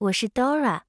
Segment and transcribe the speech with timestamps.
[0.00, 0.82] 我是 Dora，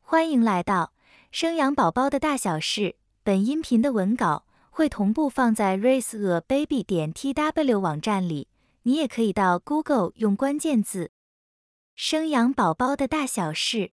[0.00, 0.92] 欢迎来到
[1.30, 2.96] 生养宝宝的大小事。
[3.22, 8.48] 本音频的文稿会同步放在 raiseababy 点 tw 网站里，
[8.82, 11.12] 你也可以到 Google 用关键字
[11.94, 13.92] “生养宝宝的大小事”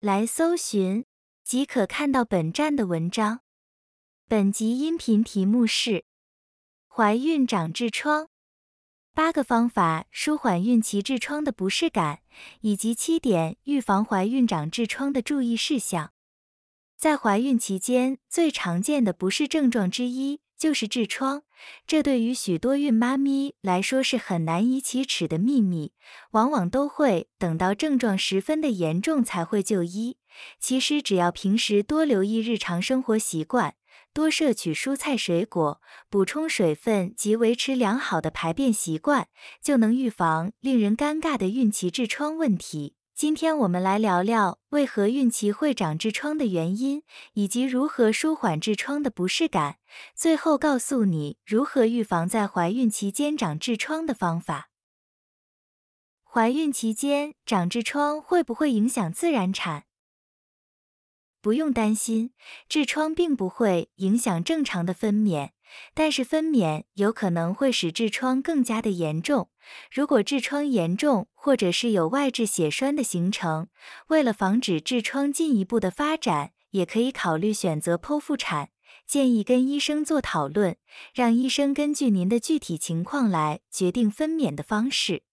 [0.00, 1.06] 来搜寻，
[1.42, 3.40] 即可看到本站的文章。
[4.28, 6.04] 本集音频题目是：
[6.88, 8.28] 怀孕长痔疮。
[9.14, 12.20] 八个方法舒缓孕期痔疮的不适感，
[12.62, 16.12] 以及七点预防怀孕长痔疮的注意事项。
[16.96, 21.42] 在怀孕期间，最常见的不适症状之一就是痔疮，
[21.86, 25.92] 这对于许多孕妈咪来说是很难以启齿的秘密，
[26.30, 30.16] 往往都会等到症状十分的严重才会就医。
[30.58, 33.74] 其实，只要平时多留意日常生活习惯。
[34.14, 35.80] 多摄取蔬菜水果，
[36.10, 39.28] 补充水分及维持良好的排便习惯，
[39.62, 42.94] 就能预防令人尴尬的孕期痔疮问题。
[43.14, 47.02] 今天我们来聊聊为何孕期会长痔疮的原因，
[47.34, 49.76] 以及如何舒缓痔疮的不适感。
[50.14, 54.70] 最后告诉你如何预防在怀孕期间长痔疮的方法。
[56.24, 59.84] 怀孕期间长痔疮会不会影响自然产？
[61.42, 62.30] 不用担心，
[62.70, 65.50] 痔疮并不会影响正常的分娩，
[65.92, 69.50] 但是分娩有可能会使痔疮更加的严重。
[69.90, 73.68] 如果痔疮严重，或者是有外痔血栓的形成，
[74.06, 78.70] 为了防止痔疮进一步的发展，也可以考虑选择剖腹产。
[79.04, 80.76] 建议跟医生做讨论，
[81.12, 85.24] 让医生根据您的具体情况来决定分娩的方式。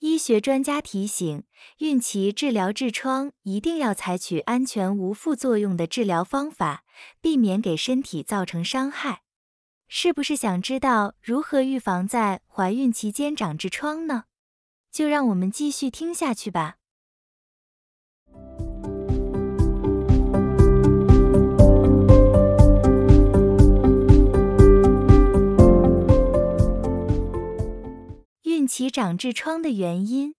[0.00, 1.44] 医学专家提醒，
[1.80, 6.84] 孕期治疗痔疮一定要采取安全无副作用的治疗方法，
[7.20, 9.24] 避免给身体造成伤害。
[9.88, 14.24] 是不是想知道如何预防在怀孕期间长痔疮呢？
[14.90, 16.79] 就让我们继续听下去吧。
[28.70, 30.36] 其长痔疮的原因，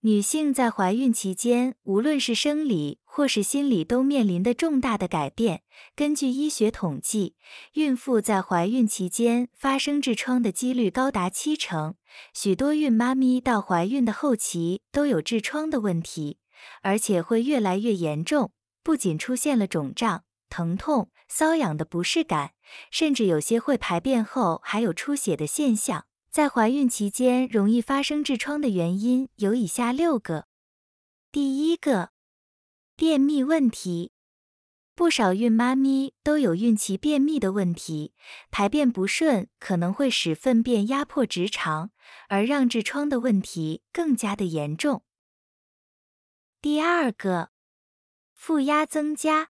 [0.00, 5.62] 女性在怀孕期间，无论是生理或是心理，都面临的重大的改变。
[5.94, 7.36] 根据医学统计，
[7.74, 11.94] 孕妇在怀孕期间发生痔疮的几率高达七成。
[12.34, 16.38] 许多孕妈咪到怀孕的后期都有痔疮的问题，
[16.82, 18.50] 而且会越来越严重，
[18.82, 22.54] 不仅出现了肿胀、疼痛、瘙痒的不适感，
[22.90, 26.06] 甚至有些会排便后还有出血的现象。
[26.32, 30.46] 在怀孕期间容易发生痔疮的原因有以下六个。
[31.30, 32.12] 第一个，
[32.96, 34.12] 便秘问题。
[34.94, 38.14] 不少孕妈咪都有孕期便秘的问题，
[38.50, 41.90] 排便不顺可能会使粪便压迫直肠，
[42.30, 45.04] 而让痔疮的问题更加的严重。
[46.62, 47.50] 第二个，
[48.32, 49.50] 腹压增加。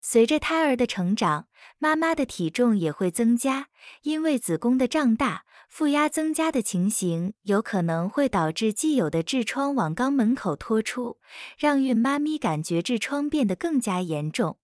[0.00, 1.48] 随着胎儿的成长，
[1.78, 3.68] 妈妈的体重也会增加，
[4.02, 5.44] 因为子宫的胀大。
[5.68, 11.20] 负压增加的情形有可能会导致既有的痔疮往肛门口拖出，
[11.56, 14.58] 让孕妈咪感觉痔疮变得更加严重。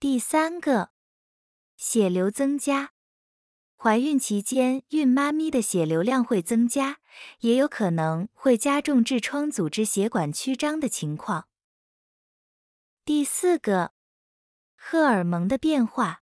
[0.00, 0.90] 第三个，
[1.76, 2.92] 血流增加，
[3.76, 6.98] 怀孕期间孕妈咪的血流量会增加，
[7.40, 11.46] 也有可能会加重痔疮组织血管曲张的情况。
[13.04, 13.92] 第四个，
[14.74, 16.21] 荷尔蒙的变化。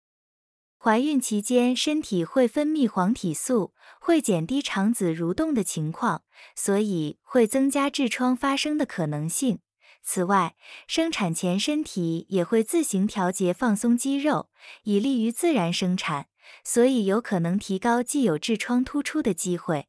[0.84, 6.24] 怀孕期间，身体会分泌黄体素，会减低肠子蠕动的情况，
[6.54, 9.60] 所以会增加痔疮发生的可能性。
[10.02, 10.54] 此外，
[10.86, 14.50] 生产前身体也会自行调节放松肌肉，
[14.82, 16.26] 以利于自然生产，
[16.62, 19.88] 所以有可能提高既有痔疮突出的机会。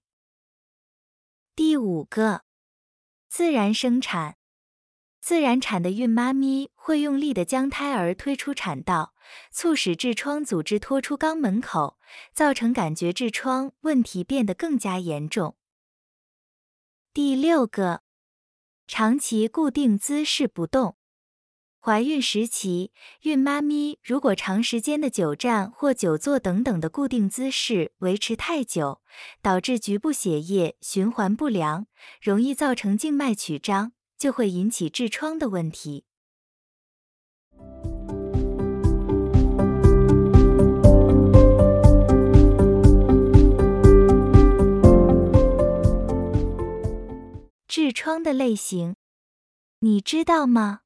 [1.58, 2.44] 第五个，
[3.28, 4.38] 自然生产。
[5.26, 9.16] 自然产的孕妈咪会用力的将胎儿推出产道，
[9.50, 11.98] 促使痔疮组织拖出肛门口，
[12.32, 15.56] 造成感觉痔疮问题变得更加严重。
[17.12, 18.04] 第六个，
[18.86, 20.96] 长期固定姿势不动。
[21.80, 22.92] 怀孕时期，
[23.24, 29.02] 孕妈咪如果长时间的久站或久坐等等的固定姿势维持太久，
[29.42, 31.88] 导致局部血液循环不良，
[32.22, 33.94] 容易造成静脉曲张。
[34.26, 36.04] 就会引起痔疮的问题。
[47.68, 48.96] 痔疮的类型，
[49.82, 50.85] 你知道吗？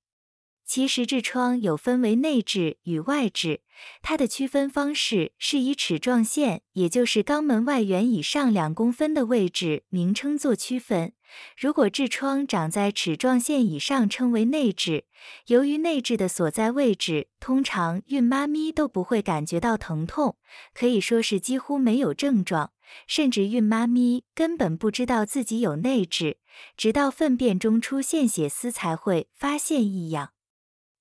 [0.70, 3.62] 其实痔疮有分为内痔与外痔，
[4.04, 11.14] 它的区分方式是以齿状线，也就是肛门外缘以上两公分的位置名称做区分。
[11.58, 15.06] 如果痔疮长在齿状线以上，称为内痔。
[15.48, 20.38] 由于内痔的所在位置，通常孕妈咪都不会感觉到疼痛，
[20.76, 22.74] 可以说是几乎没有症状，
[23.08, 26.36] 甚至孕妈咪根本不知道自己有内痔，
[26.78, 30.30] 直到粪便中出现血丝才会发现异样。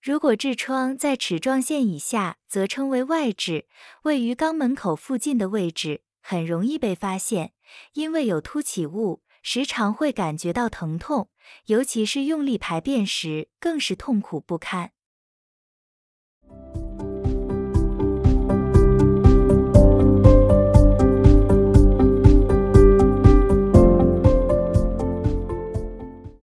[0.01, 3.65] 如果痔疮在齿状线以下，则称为外痔，
[4.03, 7.53] 位于肛门口附近的位置，很容易被发现，
[7.95, 11.29] 因为有凸起物，时常会感觉到疼痛，
[11.67, 14.93] 尤其是用力排便时，更是痛苦不堪。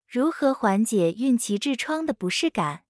[0.07, 2.83] 如何缓解孕期痔疮的不适感？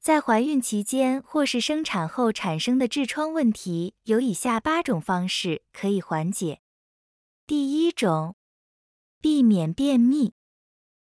[0.00, 6.60] 在怀孕期间或是生产后产生的痔疮问题，有以下八种方式可以缓解。
[7.46, 8.36] 第一种，
[9.20, 10.32] 避免便秘，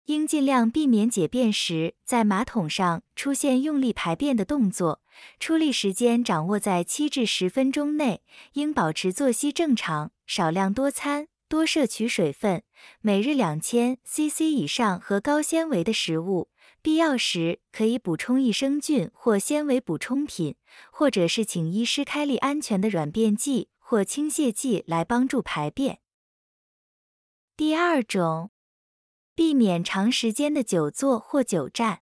[0.04, 5.00] 应尽量避免解便时在马桶上出现用力排便的动作，
[5.40, 8.22] 出力时间掌握在七至十分钟内，
[8.52, 12.62] 应保持作息正常，少量多餐，多摄取水分，
[13.00, 16.50] 每日两千 CC 以上和高纤维的食物。
[16.84, 20.56] 必要时可以补充益生菌或纤维补充品，
[20.92, 26.00] 或者是请医师开立安全的软便剂或清泻剂来帮助排便。
[27.56, 28.50] 第二种，
[29.34, 32.00] 避免长时间的久坐或久站，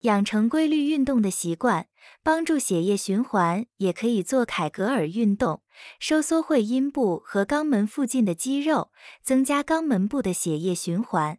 [0.00, 1.88] 养成规律运动的习惯，
[2.22, 3.64] 帮助血液循环。
[3.78, 5.62] 也可以做凯格尔运动，
[5.98, 11.38] 收缩会阴部和肛门附近的肌肉，增加肛门部的血液循环。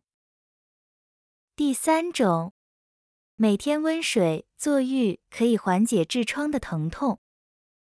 [1.58, 2.54] 第三种，
[3.36, 7.20] 每天温水坐浴可以缓解痔疮的疼痛。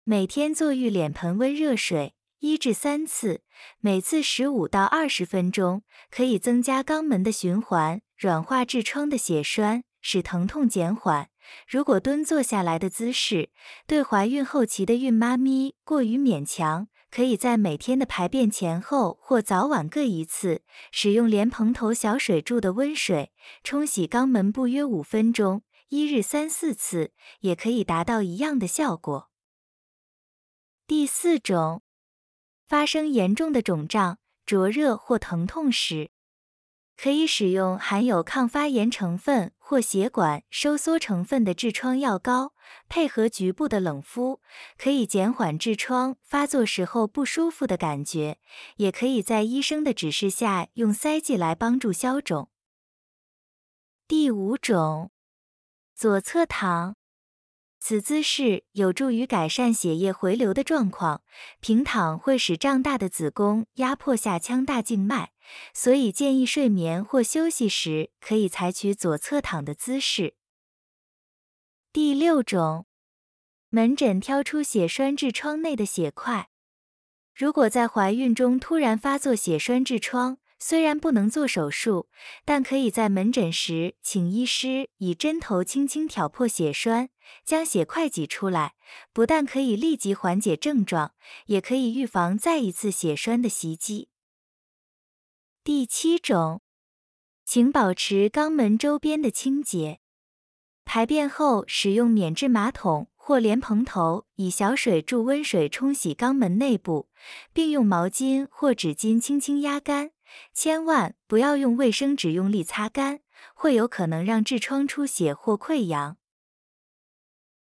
[0.04, 3.42] 每天坐浴脸盆温热水一至三次，
[3.80, 5.82] 每次十五到二十分钟，
[6.12, 11.32] 可以增加肛门的循环，软化痔疮的血栓，使疼痛减缓。
[11.68, 13.50] 如果蹲坐下来的姿势
[13.88, 20.62] 对怀孕后期的孕妈咪过于勉强，可以在每天的排便前后或早晚各一次，
[20.92, 23.32] 使用莲蓬头小水柱的温水
[23.64, 29.32] 冲洗肛门部约五分钟，一日三四次，也可以达到一样的效果。
[30.86, 31.82] 第四种，
[32.68, 36.12] 发生严重的肿胀、灼热或疼痛时。
[36.98, 42.54] 可以使用含有抗发炎成分或血管收缩成分的痔疮药膏，
[42.90, 44.42] 配合局部的冷敷，
[44.78, 48.40] 可以减缓痔疮发作时候不舒服的感觉。
[48.78, 52.50] 也可以在医生的指示下用塞剂来帮助消肿。
[54.08, 55.12] 第五种，
[55.96, 56.96] 左侧躺。
[57.88, 61.22] 此姿势有助于改善血液回流的状况。
[61.62, 65.30] 平躺会使胀大的子宫压迫下腔大静脉，
[65.74, 70.36] 所以建议睡眠或休息时可以采取左侧躺的姿势。
[71.94, 72.88] 第六种，
[73.70, 76.50] 门诊挑出血栓痔疮内的血块。
[77.34, 82.10] 如果在怀孕中突然发作血栓痔疮，虽然不能做手术，
[82.44, 87.10] 但可以在门诊时请医师以针头轻轻挑破血栓，
[87.46, 88.74] 将血块挤出来，
[89.14, 91.14] 不但可以立即缓解症状，
[91.46, 94.10] 也可以预防再一次血栓的袭击。
[95.64, 96.62] 第七种，
[97.46, 100.00] 请保持肛门周边的清洁，
[100.86, 107.10] 排便后使用免治马桶或莲蓬头，以小水柱温水冲洗肛门内部，
[107.54, 110.12] 并用毛巾或纸巾轻轻压干。
[110.54, 113.22] 千万不要用卫生纸用力擦干，
[113.54, 116.18] 会有可能让痔疮出血或溃疡。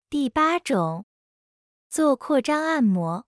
[0.10, 1.06] 第八种，
[1.90, 3.26] 做扩张按摩。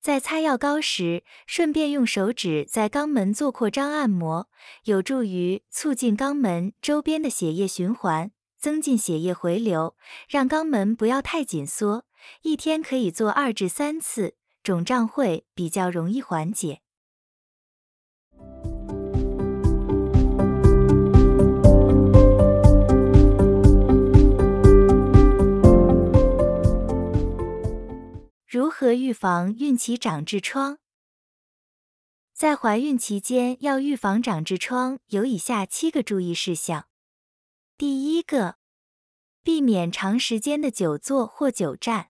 [0.00, 4.48] 在擦药膏时，顺便用手指在肛门做扩张按摩，
[4.84, 9.94] 有助于促进肛门周边的血液循环，增进血液回流，
[10.26, 12.06] 让肛门不要太紧缩。
[12.40, 16.80] 一天可以做二至三次，肿胀会比较容易缓解。
[28.94, 30.78] 预防孕期长痔疮？
[32.32, 36.88] 在怀孕期间要预防长痔疮，有以下七个注意事项。
[37.76, 38.56] 第一个，
[39.42, 42.10] 避免长时间的久坐或久站，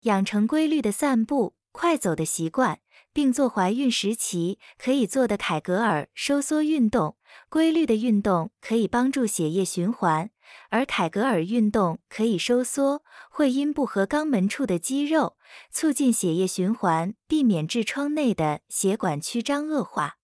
[0.00, 2.80] 养成规律的散步、快走的习惯，
[3.12, 7.16] 并做怀孕时期可以做的凯格尔收缩运动。
[7.48, 10.30] 规律的运动可以帮助血液循环，
[10.70, 15.36] 而凯格尔运动可以收缩会阴部和肛门处的肌肉，
[15.70, 20.18] 促进血液循环，避免痔疮内的血管曲张恶化。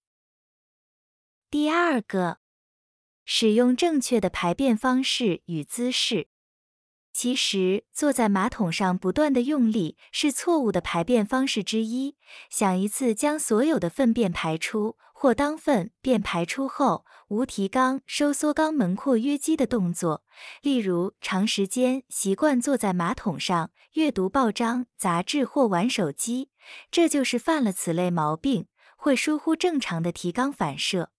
[1.51, 2.39] 第二个，
[3.25, 6.29] 使用正确的排便方式与姿势。
[7.13, 12.17] 其实，坐在马桶上不断的用力是错误的排便方式之一。
[12.49, 20.25] 想一次将所有的粪便排出，或当粪便排出后无提肛收缩肛门括约肌的动作，
[20.63, 26.49] 例如长时间习惯坐在马桶上阅读报章、杂志或玩手机，
[26.91, 28.67] 这就是犯了此类毛病，
[28.97, 31.11] 会疏忽正常的提肛反射。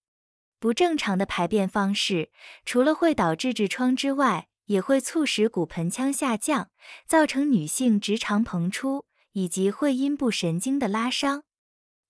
[0.60, 2.32] 不正常的排便方式，
[2.66, 6.70] 除了会导致痔疮之外，也会促使骨盆腔下降，
[7.06, 11.44] 造成女性直肠膨出以及会阴部神经的拉伤。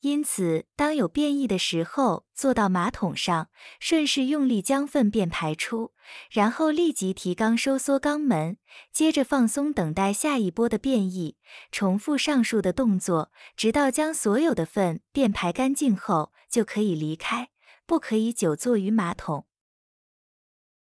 [0.01, 5.93] 因此，当有便意的时候，坐到马桶上，顺势用力将粪便排出，
[6.29, 8.57] 然后立即提肛收缩肛门，
[8.91, 11.38] 接着放松，等待下一波的便意。
[11.72, 17.51] 重复上述的动作，直到将所有的粪便排干净后，就可以离开。
[17.86, 19.45] 不可以久坐于马桶。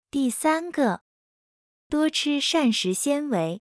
[0.10, 1.02] 第三个。
[1.92, 3.62] 多吃膳食纤维，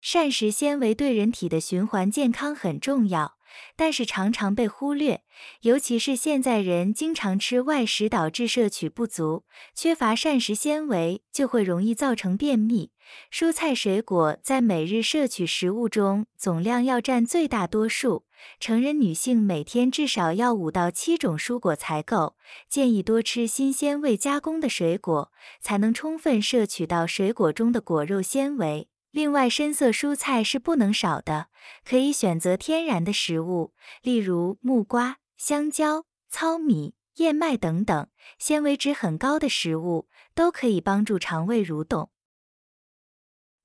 [0.00, 3.38] 膳食纤维对人体的循环健康很重要，
[3.76, 5.22] 但是常常被忽略。
[5.60, 9.44] 尤其是现在人经常吃外食，导致摄取不足，
[9.76, 12.90] 缺乏膳食纤维就会容易造成便秘。
[13.30, 18.25] 蔬菜水果在每日摄取食物中总量要占最大多数。
[18.58, 22.36] 成人女性每天至少要五到七种蔬果才够，
[22.68, 28.88] 建议多吃新鲜未加工的水果，才能充分摄取到水果中的果肉纤维。
[29.10, 31.48] 另外，深色蔬菜是不能少的，
[31.84, 42.10] 可以选择天然的食物，例如木瓜、香蕉、糙米、燕麦等等，纤维值很高的食物都可以帮助肠胃蠕动。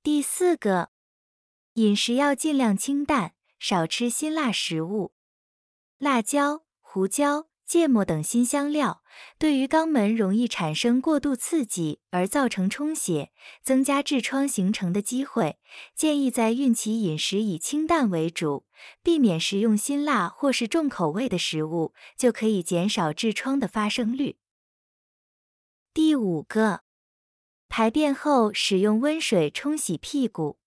[0.02, 0.88] 第四个，
[1.74, 3.34] 饮食要尽量清淡。
[3.62, 5.12] 少吃辛辣食物，
[5.98, 9.04] 辣椒、胡椒、芥末等辛香料
[9.38, 13.30] 对于肛门容易产生过度刺激而造成充血，
[13.62, 15.60] 增加痔疮形成的机会。
[15.94, 18.66] 建议在孕期饮食以清淡为主，
[19.00, 24.38] 避免食用辛辣或是重口味的食物，就可以减少痔疮的发生率。
[25.94, 26.80] 第五个，
[27.68, 30.58] 排便后使用温水冲洗屁股。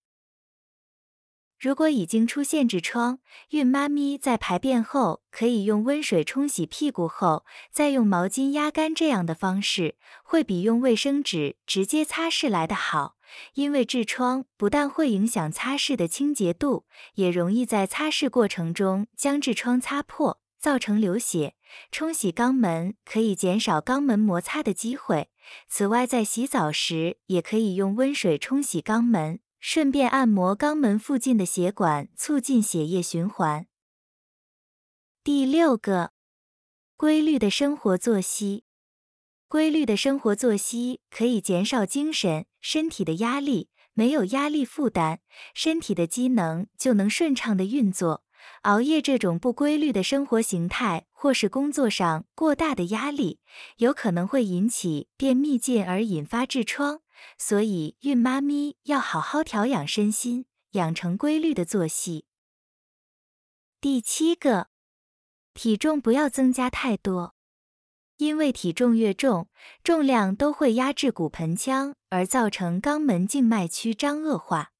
[1.59, 3.19] 如果已经出现痔疮，
[3.49, 13.15] 孕妈咪在排便后可以用温水冲洗屁股后，再用毛巾压干，这样的方式会比用卫生纸直接擦拭来的好。
[13.55, 16.85] 因为痔疮不但会影响擦拭的清洁度，
[17.15, 21.55] 也容易在擦拭过程中将痔疮擦破，造成流血。
[21.91, 25.29] 冲洗肛门可以减少肛门摩擦的机会。
[25.67, 29.39] 此外，在洗澡时也可以用温水冲洗肛门。
[29.67, 33.65] 顺便按摩肛门附近的血管，促进血液循环。
[35.23, 36.11] 第六个，
[36.95, 38.63] 规律的生活作息。
[39.47, 45.17] 规律的生活作息可以减少精神、身体的压力，没有压力负担，
[45.55, 48.23] 身体的机能就能顺畅的运作。
[48.61, 53.39] 熬夜这种不规律的生活形态，或是工作上过大的压力，
[53.77, 57.01] 有可能会引起便秘，进而引发痔疮。
[57.37, 62.25] 所以，孕妈咪要好好调养身心，养成规律的作息。
[63.81, 64.69] 第七个，
[65.53, 67.35] 体重不要增加太多，
[68.17, 69.47] 因为体重越重，
[69.83, 74.71] 重量都会压制骨盆腔，而造成肛门静脉曲张恶化。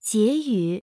[0.00, 0.83] 结语：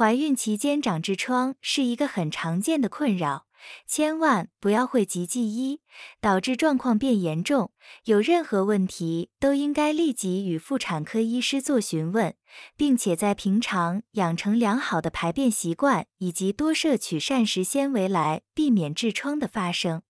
[0.00, 3.44] 怀孕期间长痔疮是一个很常见的困扰，
[3.86, 5.82] 千万不要讳疾忌医，
[6.22, 7.70] 导致状况变严重。
[8.04, 12.34] 有任何问题都应该立即与妇产科医师做询问，
[12.78, 20.00] 并且在平常养成良好的排便习惯，以及多摄取膳食纤维来避免痔疮的发生。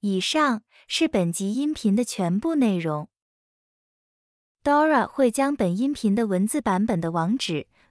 [0.00, 3.08] 以上是本集音频的全部内容。
[4.64, 7.66] Dora 会将本音频的文字版本的网址